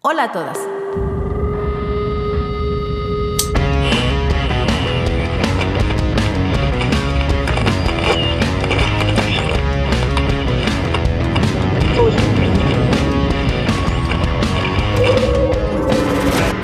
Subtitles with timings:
[0.00, 0.56] Hola a todas.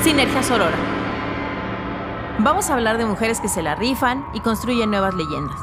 [0.05, 0.71] Sinergia Sorora.
[2.39, 5.59] Vamos a hablar de mujeres que se la rifan y construyen nuevas leyendas.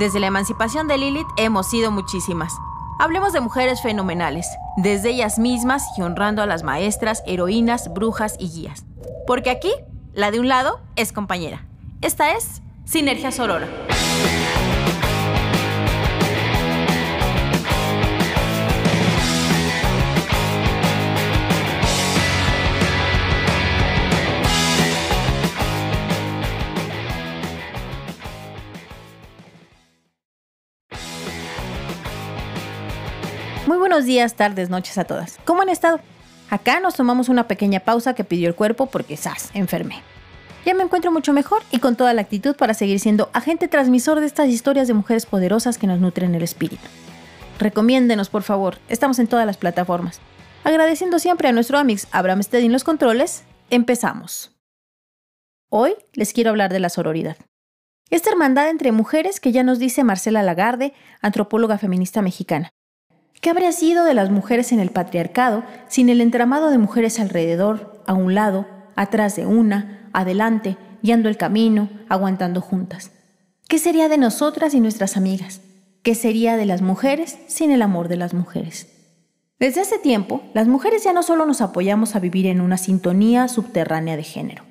[0.00, 2.58] Desde la emancipación de Lilith hemos sido muchísimas.
[2.98, 8.48] Hablemos de mujeres fenomenales, desde ellas mismas y honrando a las maestras, heroínas, brujas y
[8.48, 8.86] guías.
[9.26, 9.70] Porque aquí,
[10.14, 11.66] la de un lado es compañera.
[12.00, 13.68] Esta es Sinergia Sorora.
[33.88, 35.38] Buenos días, tardes, noches a todas.
[35.44, 36.00] ¿Cómo han estado?
[36.50, 40.02] Acá nos tomamos una pequeña pausa que pidió el cuerpo porque, ¡zas!, enfermé.
[40.64, 44.18] Ya me encuentro mucho mejor y con toda la actitud para seguir siendo agente transmisor
[44.18, 46.82] de estas historias de mujeres poderosas que nos nutren el espíritu.
[47.60, 50.20] Recomiéndenos, por favor, estamos en todas las plataformas.
[50.64, 54.50] Agradeciendo siempre a nuestro amix Abraham Stedin los controles, empezamos.
[55.70, 57.36] Hoy les quiero hablar de la sororidad.
[58.10, 62.72] Esta hermandad entre mujeres que ya nos dice Marcela Lagarde, antropóloga feminista mexicana.
[63.40, 68.02] ¿Qué habría sido de las mujeres en el patriarcado sin el entramado de mujeres alrededor,
[68.06, 73.12] a un lado, atrás de una, adelante, guiando el camino, aguantando juntas?
[73.68, 75.60] ¿Qué sería de nosotras y nuestras amigas?
[76.02, 78.88] ¿Qué sería de las mujeres sin el amor de las mujeres?
[79.58, 83.48] Desde hace tiempo, las mujeres ya no solo nos apoyamos a vivir en una sintonía
[83.48, 84.64] subterránea de género.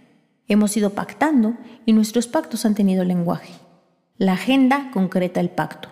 [0.47, 3.53] Hemos ido pactando y nuestros pactos han tenido lenguaje.
[4.17, 5.89] La agenda concreta el pacto.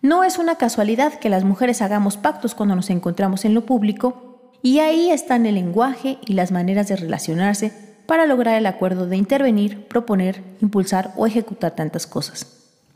[0.00, 4.52] No es una casualidad que las mujeres hagamos pactos cuando nos encontramos en lo público,
[4.62, 7.72] y ahí están el lenguaje y las maneras de relacionarse
[8.06, 12.46] para lograr el acuerdo de intervenir, proponer, impulsar o ejecutar tantas cosas.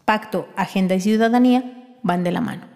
[0.04, 2.66] Pacto, agenda y ciudadanía van de la mano.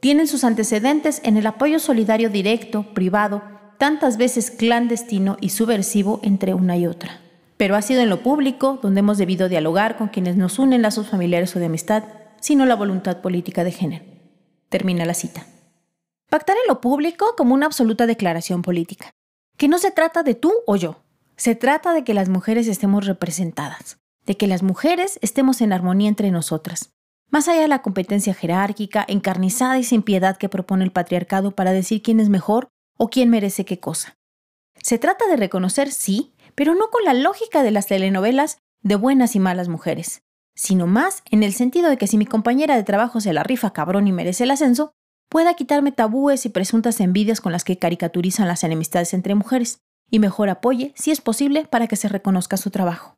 [0.00, 3.42] Tienen sus antecedentes en el apoyo solidario directo, privado,
[3.76, 7.20] tantas veces clandestino y subversivo entre una y otra.
[7.58, 11.08] Pero ha sido en lo público donde hemos debido dialogar con quienes nos unen lazos
[11.08, 12.04] familiares o de amistad
[12.40, 14.04] sino la voluntad política de género.
[14.68, 15.46] Termina la cita.
[16.28, 19.10] Pactar en lo público como una absoluta declaración política.
[19.56, 21.02] Que no se trata de tú o yo.
[21.36, 26.08] Se trata de que las mujeres estemos representadas, de que las mujeres estemos en armonía
[26.08, 26.90] entre nosotras.
[27.30, 31.72] Más allá de la competencia jerárquica, encarnizada y sin piedad que propone el patriarcado para
[31.72, 34.16] decir quién es mejor o quién merece qué cosa.
[34.82, 39.36] Se trata de reconocer, sí, pero no con la lógica de las telenovelas de buenas
[39.36, 40.22] y malas mujeres,
[40.54, 43.72] sino más en el sentido de que si mi compañera de trabajo se la rifa
[43.72, 44.92] cabrón y merece el ascenso,
[45.30, 49.78] pueda quitarme tabúes y presuntas envidias con las que caricaturizan las enemistades entre mujeres,
[50.10, 53.16] y mejor apoye, si es posible, para que se reconozca su trabajo.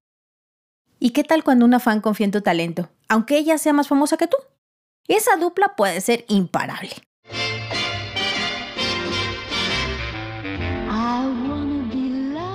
[1.00, 4.16] ¿Y qué tal cuando una fan confía en tu talento, aunque ella sea más famosa
[4.16, 4.36] que tú?
[5.08, 6.90] Esa dupla puede ser imparable.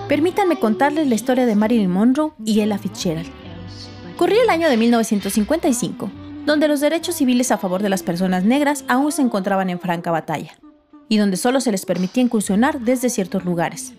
[0.08, 3.37] Permítanme contarles la historia de Marilyn Monroe y Ella Fitzgerald
[4.18, 6.10] Corría el año de 1955,
[6.44, 10.10] donde los derechos civiles a favor de las personas negras aún se encontraban en franca
[10.10, 10.58] batalla,
[11.08, 13.94] y donde solo se les permitía incursionar desde ciertos lugares.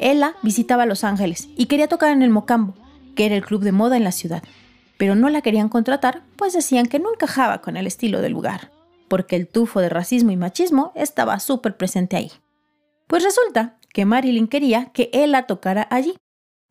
[0.00, 2.74] Ella visitaba Los Ángeles y quería tocar en el Mocambo,
[3.14, 4.42] que era el club de moda en la ciudad,
[4.96, 8.72] pero no la querían contratar, pues decían que no encajaba con el estilo del lugar,
[9.08, 12.32] porque el tufo de racismo y machismo estaba súper presente ahí.
[13.06, 16.16] Pues resulta que Marilyn quería que ella tocara allí,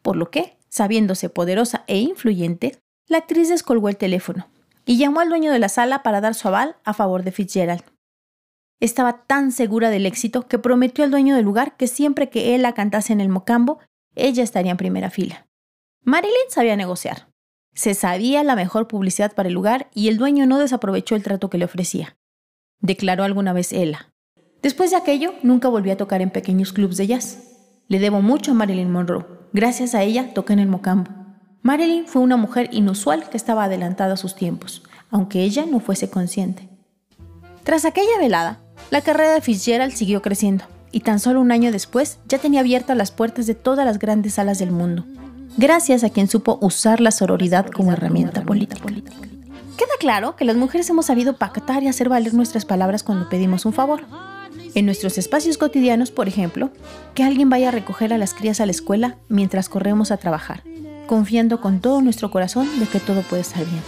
[0.02, 4.48] por lo que Sabiéndose poderosa e influyente, la actriz descolgó el teléfono
[4.86, 7.84] y llamó al dueño de la sala para dar su aval a favor de Fitzgerald.
[8.80, 12.62] Estaba tan segura del éxito que prometió al dueño del lugar que siempre que él
[12.62, 13.80] la cantase en el mocambo,
[14.16, 15.48] ella estaría en primera fila.
[16.04, 17.28] Marilyn sabía negociar.
[17.74, 21.50] Se sabía la mejor publicidad para el lugar y el dueño no desaprovechó el trato
[21.50, 22.18] que le ofrecía.
[22.80, 24.14] Declaró alguna vez Ella.
[24.62, 27.84] Después de aquello, nunca volvió a tocar en pequeños clubs de jazz.
[27.88, 29.39] Le debo mucho a Marilyn Monroe.
[29.52, 31.12] Gracias a ella toqué en el Mocambo.
[31.64, 36.10] Marilyn fue una mujer inusual que estaba adelantada a sus tiempos, aunque ella no fuese
[36.10, 36.70] consciente.
[37.64, 38.60] Tras aquella velada,
[38.92, 42.96] la carrera de Fitzgerald siguió creciendo, y tan solo un año después ya tenía abiertas
[42.96, 45.06] las puertas de todas las grandes salas del mundo,
[45.58, 48.88] gracias a quien supo usar la sororidad como herramienta política.
[49.78, 53.66] Queda claro que las mujeres hemos sabido pactar y hacer valer nuestras palabras cuando pedimos
[53.66, 54.02] un favor,
[54.76, 56.70] en nuestros espacios cotidianos, por ejemplo,
[57.16, 60.64] que alguien vaya a recoger a las crías a la escuela mientras corremos a trabajar,
[61.08, 63.82] confiando con todo nuestro corazón de que todo puede estar bien.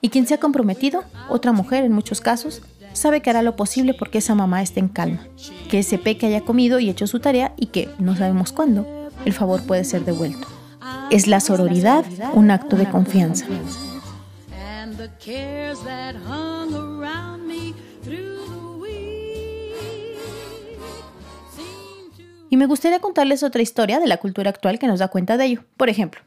[0.00, 3.94] Y quien se ha comprometido, otra mujer en muchos casos, sabe que hará lo posible
[3.94, 5.26] porque esa mamá esté en calma,
[5.70, 8.86] que ese peque haya comido y hecho su tarea y que, no sabemos cuándo,
[9.24, 10.46] el favor puede ser devuelto.
[11.10, 12.04] Es la sororidad
[12.34, 13.46] un acto de confianza.
[22.48, 25.46] Y me gustaría contarles otra historia de la cultura actual que nos da cuenta de
[25.46, 25.64] ello.
[25.76, 26.20] Por ejemplo,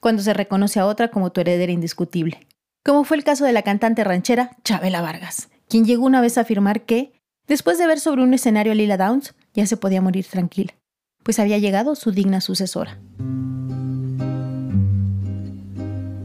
[0.00, 2.46] cuando se reconoce a otra como tu heredera indiscutible.
[2.84, 6.42] Como fue el caso de la cantante ranchera Chabela Vargas, quien llegó una vez a
[6.42, 7.12] afirmar que,
[7.46, 10.74] después de ver sobre un escenario a Lila Downs, ya se podía morir tranquila,
[11.22, 12.98] pues había llegado su digna sucesora.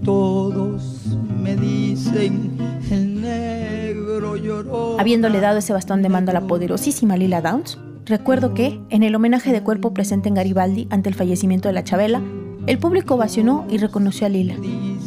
[0.03, 1.05] Todos
[1.39, 2.57] me dicen
[2.89, 4.99] el negro lloró.
[4.99, 7.77] Habiéndole dado ese bastón de mando a la poderosísima Lila Downs,
[8.07, 11.83] recuerdo que, en el homenaje de cuerpo presente en Garibaldi ante el fallecimiento de la
[11.83, 12.21] Chabela,
[12.65, 14.56] el público ovacionó y reconoció a Lila.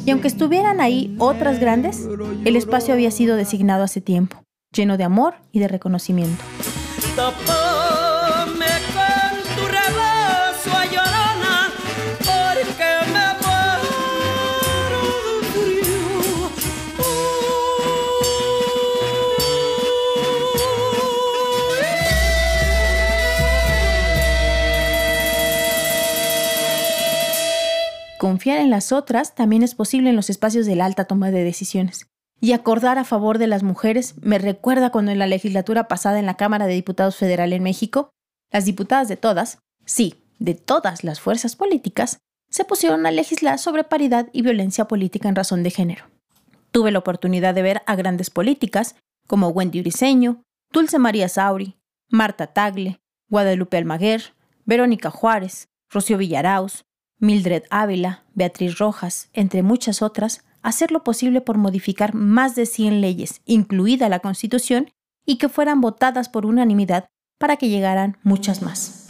[0.07, 2.09] Y aunque estuvieran ahí otras grandes,
[2.45, 4.43] el espacio había sido designado hace tiempo,
[4.73, 6.43] lleno de amor y de reconocimiento.
[28.41, 31.45] Confiar en las otras también es posible en los espacios de la alta toma de
[31.45, 32.07] decisiones.
[32.41, 36.25] Y acordar a favor de las mujeres me recuerda cuando en la legislatura pasada en
[36.25, 38.09] la Cámara de Diputados Federal en México,
[38.51, 42.17] las diputadas de todas, sí, de todas las fuerzas políticas,
[42.49, 46.07] se pusieron a legislar sobre paridad y violencia política en razón de género.
[46.71, 48.97] Tuve la oportunidad de ver a grandes políticas
[49.27, 50.43] como Wendy Uriseño,
[50.73, 51.77] Dulce María Sauri,
[52.09, 54.33] Marta Tagle, Guadalupe Almaguer,
[54.65, 56.87] Verónica Juárez, Rocío Villaraus,
[57.21, 63.03] Mildred Ávila, Beatriz Rojas, entre muchas otras, hacer lo posible por modificar más de 100
[63.03, 64.89] leyes, incluida la Constitución,
[65.27, 67.07] y que fueran votadas por unanimidad
[67.39, 69.07] para que llegaran muchas más.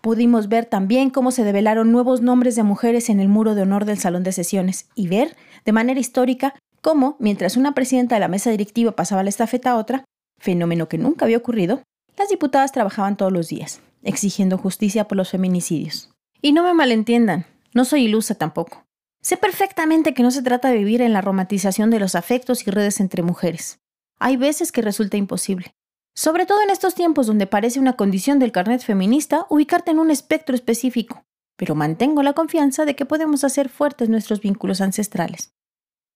[0.00, 3.84] Pudimos ver también cómo se develaron nuevos nombres de mujeres en el muro de honor
[3.84, 8.28] del Salón de Sesiones y ver, de manera histórica, cómo, mientras una presidenta de la
[8.28, 10.04] mesa directiva pasaba la estafeta a otra,
[10.38, 11.82] fenómeno que nunca había ocurrido,
[12.16, 16.10] las diputadas trabajaban todos los días, exigiendo justicia por los feminicidios.
[16.42, 17.44] Y no me malentiendan,
[17.74, 18.86] no soy ilusa tampoco.
[19.20, 22.70] Sé perfectamente que no se trata de vivir en la romantización de los afectos y
[22.70, 23.80] redes entre mujeres.
[24.18, 25.74] Hay veces que resulta imposible.
[26.14, 30.10] Sobre todo en estos tiempos donde parece una condición del carnet feminista ubicarte en un
[30.10, 31.24] espectro específico,
[31.56, 35.52] pero mantengo la confianza de que podemos hacer fuertes nuestros vínculos ancestrales.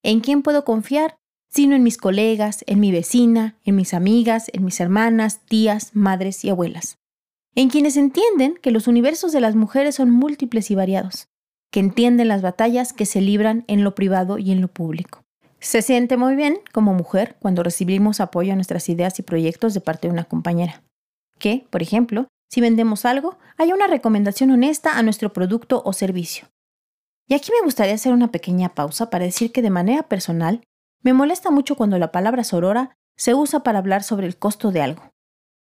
[0.03, 1.17] ¿En quién puedo confiar?
[1.51, 6.45] Sino en mis colegas, en mi vecina, en mis amigas, en mis hermanas, tías, madres
[6.45, 6.99] y abuelas
[7.63, 11.29] en quienes entienden que los universos de las mujeres son múltiples y variados,
[11.71, 15.25] que entienden las batallas que se libran en lo privado y en lo público.
[15.61, 19.81] Se siente muy bien como mujer cuando recibimos apoyo a nuestras ideas y proyectos de
[19.81, 20.83] parte de una compañera.
[21.39, 26.49] Que, por ejemplo, si vendemos algo, haya una recomendación honesta a nuestro producto o servicio.
[27.27, 30.61] Y aquí me gustaría hacer una pequeña pausa para decir que de manera personal,
[31.03, 34.83] me molesta mucho cuando la palabra sorora se usa para hablar sobre el costo de
[34.83, 35.14] algo.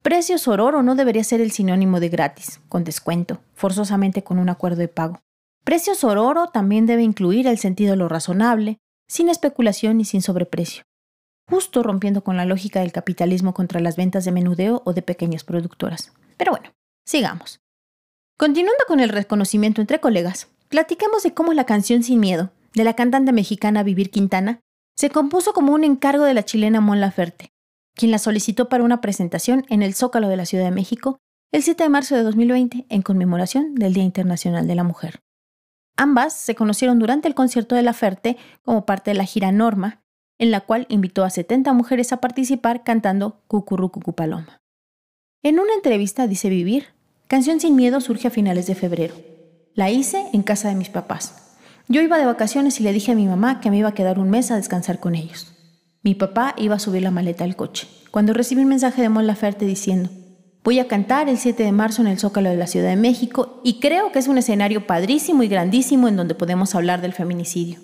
[0.03, 4.79] Precio sororo no debería ser el sinónimo de gratis, con descuento, forzosamente con un acuerdo
[4.79, 5.21] de pago.
[5.63, 10.83] Precio sororo también debe incluir el sentido de lo razonable, sin especulación y sin sobreprecio,
[11.50, 15.45] justo rompiendo con la lógica del capitalismo contra las ventas de menudeo o de pequeñas
[15.45, 16.11] productoras.
[16.35, 16.73] Pero bueno,
[17.05, 17.61] sigamos.
[18.38, 22.95] Continuando con el reconocimiento entre colegas, platiquemos de cómo la canción Sin Miedo, de la
[22.98, 24.60] cantante mexicana Vivir Quintana,
[24.98, 27.52] se compuso como un encargo de la chilena Mon Laferte,
[27.95, 31.19] quien la solicitó para una presentación en el Zócalo de la Ciudad de México
[31.51, 35.19] el 7 de marzo de 2020 en conmemoración del Día Internacional de la Mujer.
[35.95, 40.01] Ambas se conocieron durante el concierto de la Ferte como parte de la gira Norma,
[40.39, 44.62] en la cual invitó a 70 mujeres a participar cantando Cucurrucucu Paloma.
[45.43, 46.88] En una entrevista dice Vivir,
[47.27, 49.15] Canción sin Miedo surge a finales de febrero.
[49.75, 51.57] La hice en casa de mis papás.
[51.88, 54.19] Yo iba de vacaciones y le dije a mi mamá que me iba a quedar
[54.19, 55.52] un mes a descansar con ellos.
[56.05, 59.25] Mi papá iba a subir la maleta al coche, cuando recibí un mensaje de Mon
[59.25, 60.10] Laferte diciendo,
[60.62, 63.62] voy a cantar el 7 de marzo en el Zócalo de la Ciudad de México
[63.63, 67.79] y creo que es un escenario padrísimo y grandísimo en donde podemos hablar del feminicidio.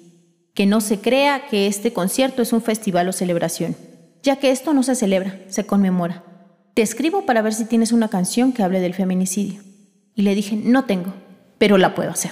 [0.53, 3.77] Que no se crea que este concierto es un festival o celebración,
[4.21, 6.25] ya que esto no se celebra, se conmemora.
[6.73, 9.61] Te escribo para ver si tienes una canción que hable del feminicidio.
[10.13, 11.13] Y le dije, no tengo,
[11.57, 12.31] pero la puedo hacer.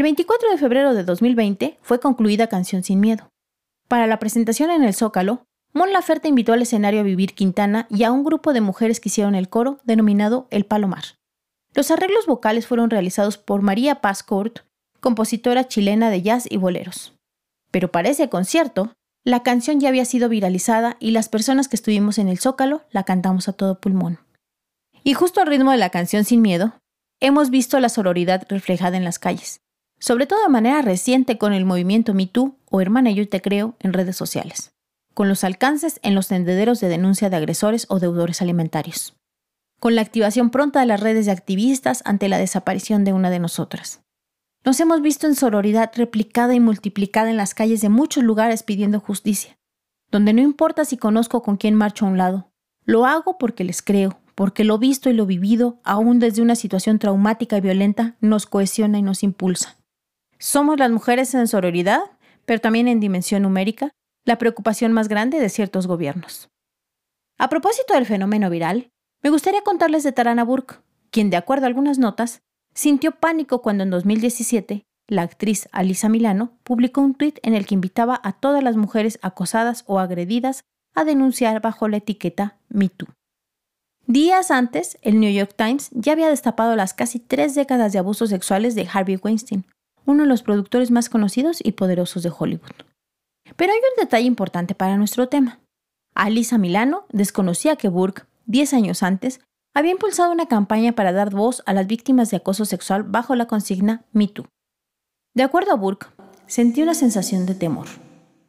[0.00, 3.28] El 24 de febrero de 2020 fue concluida Canción sin Miedo.
[3.86, 8.04] Para la presentación en el Zócalo, Mon Laferte invitó al escenario a Vivir Quintana y
[8.04, 11.04] a un grupo de mujeres que hicieron el coro denominado El Palomar.
[11.74, 14.24] Los arreglos vocales fueron realizados por María Paz
[15.00, 17.12] compositora chilena de jazz y boleros.
[17.70, 22.16] Pero para ese concierto, la canción ya había sido viralizada y las personas que estuvimos
[22.16, 24.18] en el Zócalo la cantamos a todo pulmón.
[25.04, 26.72] Y justo al ritmo de la canción Sin Miedo,
[27.20, 29.60] hemos visto la sororidad reflejada en las calles
[30.00, 33.92] sobre todo de manera reciente con el movimiento MeToo o Hermana Yo Te Creo en
[33.92, 34.72] redes sociales,
[35.14, 39.14] con los alcances en los tendederos de denuncia de agresores o deudores alimentarios,
[39.78, 43.40] con la activación pronta de las redes de activistas ante la desaparición de una de
[43.40, 44.00] nosotras.
[44.64, 49.00] Nos hemos visto en sororidad replicada y multiplicada en las calles de muchos lugares pidiendo
[49.00, 49.58] justicia,
[50.10, 52.50] donde no importa si conozco con quién marcho a un lado,
[52.86, 56.98] lo hago porque les creo, porque lo visto y lo vivido, aún desde una situación
[56.98, 59.79] traumática y violenta, nos cohesiona y nos impulsa.
[60.40, 62.00] Somos las mujeres en sororidad,
[62.46, 63.90] pero también en dimensión numérica,
[64.24, 66.48] la preocupación más grande de ciertos gobiernos.
[67.38, 68.88] A propósito del fenómeno viral,
[69.22, 70.76] me gustaría contarles de Tarana Burke,
[71.10, 72.40] quien, de acuerdo a algunas notas,
[72.74, 77.74] sintió pánico cuando en 2017 la actriz Alisa Milano publicó un tuit en el que
[77.74, 80.62] invitaba a todas las mujeres acosadas o agredidas
[80.94, 83.08] a denunciar bajo la etiqueta MeToo.
[84.06, 88.30] Días antes, el New York Times ya había destapado las casi tres décadas de abusos
[88.30, 89.66] sexuales de Harvey Weinstein,
[90.10, 92.70] uno de los productores más conocidos y poderosos de Hollywood.
[93.56, 95.60] Pero hay un detalle importante para nuestro tema.
[96.14, 99.40] Alisa Milano desconocía que Burke, 10 años antes,
[99.74, 103.46] había impulsado una campaña para dar voz a las víctimas de acoso sexual bajo la
[103.46, 104.46] consigna MeToo.
[105.34, 106.08] De acuerdo a Burke,
[106.46, 107.86] sentí una sensación de temor,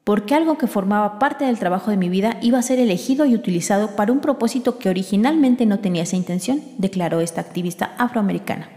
[0.03, 3.35] porque algo que formaba parte del trabajo de mi vida iba a ser elegido y
[3.35, 8.69] utilizado para un propósito que originalmente no tenía esa intención, declaró esta activista afroamericana.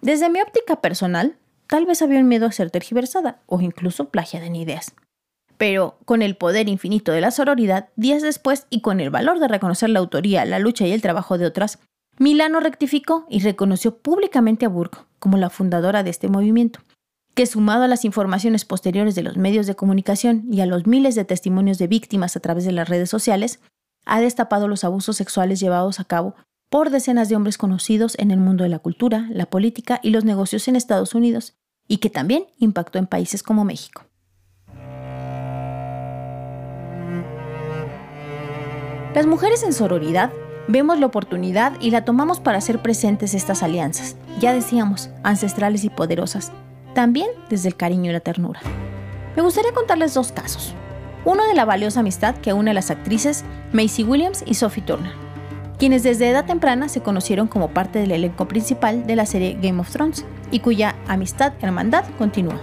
[0.00, 4.46] Desde mi óptica personal, tal vez había un miedo a ser tergiversada o incluso plagiada
[4.46, 4.94] en ideas.
[5.58, 9.48] Pero con el poder infinito de la sororidad, días después y con el valor de
[9.48, 11.78] reconocer la autoría, la lucha y el trabajo de otras,
[12.18, 16.80] Milano rectificó y reconoció públicamente a Burke como la fundadora de este movimiento,
[17.34, 21.14] que sumado a las informaciones posteriores de los medios de comunicación y a los miles
[21.14, 23.60] de testimonios de víctimas a través de las redes sociales,
[24.04, 26.34] ha destapado los abusos sexuales llevados a cabo
[26.72, 30.24] por decenas de hombres conocidos en el mundo de la cultura, la política y los
[30.24, 31.52] negocios en Estados Unidos,
[31.86, 34.06] y que también impactó en países como México.
[39.14, 40.32] Las mujeres en sororidad
[40.66, 45.90] vemos la oportunidad y la tomamos para hacer presentes estas alianzas, ya decíamos, ancestrales y
[45.90, 46.52] poderosas,
[46.94, 48.60] también desde el cariño y la ternura.
[49.36, 50.72] Me gustaría contarles dos casos.
[51.26, 55.12] Uno de la valiosa amistad que une a las actrices Macy Williams y Sophie Turner,
[55.82, 59.80] quienes desde edad temprana se conocieron como parte del elenco principal de la serie Game
[59.80, 62.60] of Thrones y cuya amistad hermandad continúa.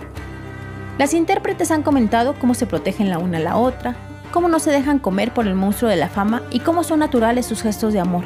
[0.98, 3.98] Las intérpretes han comentado cómo se protegen la una a la otra,
[4.32, 7.46] cómo no se dejan comer por el monstruo de la fama y cómo son naturales
[7.46, 8.24] sus gestos de amor,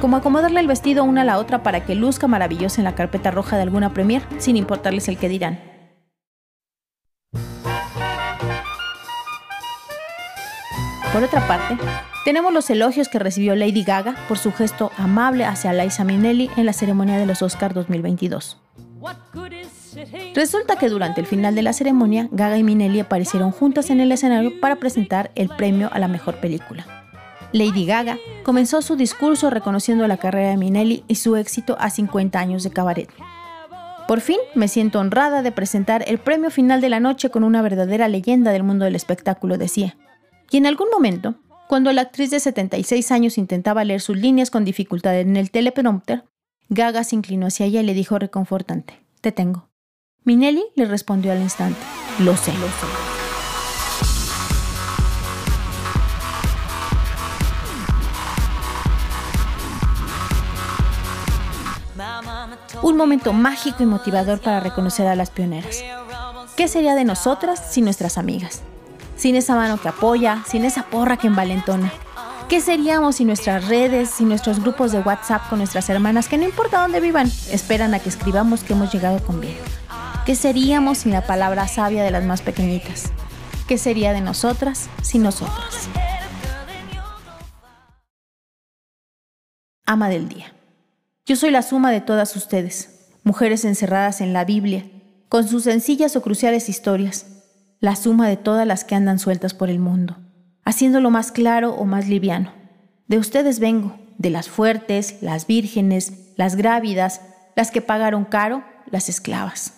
[0.00, 3.30] como acomodarle el vestido una a la otra para que luzca maravillosa en la carpeta
[3.30, 5.60] roja de alguna premier sin importarles el que dirán.
[11.12, 11.76] Por otra parte,
[12.24, 16.66] tenemos los elogios que recibió Lady Gaga por su gesto amable hacia Liza Minnelli en
[16.66, 18.58] la ceremonia de los Oscars 2022.
[20.34, 24.10] Resulta que durante el final de la ceremonia, Gaga y Minnelli aparecieron juntas en el
[24.10, 26.86] escenario para presentar el premio a la mejor película.
[27.52, 32.40] Lady Gaga comenzó su discurso reconociendo la carrera de Minnelli y su éxito a 50
[32.40, 33.08] años de cabaret.
[34.08, 37.62] Por fin me siento honrada de presentar el premio final de la noche con una
[37.62, 39.96] verdadera leyenda del mundo del espectáculo, decía.
[40.50, 41.36] Y en algún momento
[41.68, 46.24] cuando la actriz de 76 años intentaba leer sus líneas con dificultad en el teleprompter,
[46.68, 49.68] Gaga se inclinó hacia ella y le dijo reconfortante, Te tengo.
[50.24, 51.78] Minelli le respondió al instante,
[52.20, 53.14] Lo sé, lo sé.
[62.82, 65.82] Un momento mágico y motivador para reconocer a las pioneras.
[66.56, 68.62] ¿Qué sería de nosotras sin nuestras amigas?
[69.24, 71.90] Sin esa mano que apoya, sin esa porra que envalentona.
[72.46, 76.44] ¿Qué seríamos sin nuestras redes, sin nuestros grupos de WhatsApp con nuestras hermanas que no
[76.44, 79.56] importa dónde vivan, esperan a que escribamos que hemos llegado con bien?
[80.26, 83.12] ¿Qué seríamos sin la palabra sabia de las más pequeñitas?
[83.66, 85.88] ¿Qué sería de nosotras sin nosotras?
[89.86, 90.52] Ama del día.
[91.24, 94.84] Yo soy la suma de todas ustedes, mujeres encerradas en la Biblia,
[95.30, 97.33] con sus sencillas o cruciales historias,
[97.84, 100.16] la suma de todas las que andan sueltas por el mundo
[100.64, 102.52] haciéndolo más claro o más liviano.
[103.06, 107.20] De ustedes vengo, de las fuertes, las vírgenes, las grávidas,
[107.54, 109.74] las que pagaron caro, las esclavas.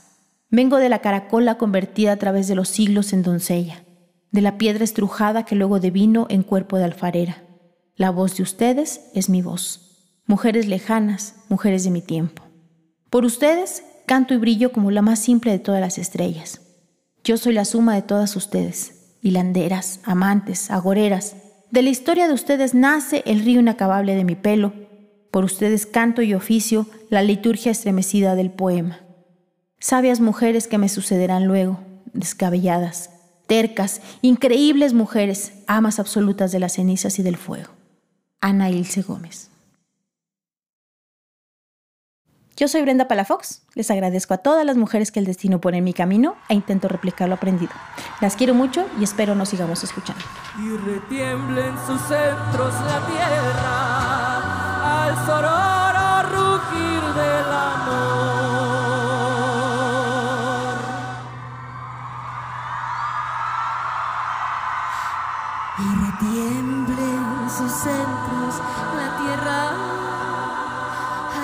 [0.50, 3.84] Vengo de la caracola convertida a través de los siglos en doncella,
[4.30, 7.42] de la piedra estrujada que luego devino en cuerpo de alfarera.
[7.96, 10.22] La voz de ustedes es mi voz.
[10.26, 12.42] Mujeres lejanas, mujeres de mi tiempo.
[13.10, 16.65] Por ustedes canto y brillo como la más simple de todas las estrellas.
[17.26, 21.34] Yo soy la suma de todas ustedes, hilanderas, amantes, agoreras.
[21.72, 24.72] De la historia de ustedes nace el río inacabable de mi pelo.
[25.32, 29.00] Por ustedes canto y oficio la liturgia estremecida del poema.
[29.80, 31.80] Sabias mujeres que me sucederán luego,
[32.12, 33.10] descabelladas,
[33.48, 37.72] tercas, increíbles mujeres, amas absolutas de las cenizas y del fuego.
[38.40, 39.50] Ana Ilse Gómez.
[42.58, 43.60] Yo soy Brenda Palafox.
[43.74, 46.88] Les agradezco a todas las mujeres que el destino pone en mi camino e intento
[46.88, 47.72] replicar lo aprendido.
[48.22, 50.24] Las quiero mucho y espero nos sigamos escuchando.
[50.58, 54.40] Y retiemble en sus centros la tierra
[55.04, 58.46] al sororo rugir del amor.
[65.78, 68.54] Y retiemble en sus centros
[68.96, 69.74] la tierra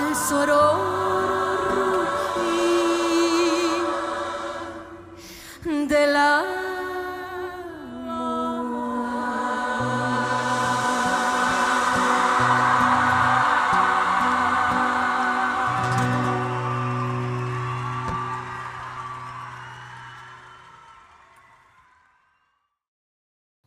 [0.07, 1.02] al sororo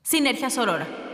[0.02, 1.05] Sinergia Sorora.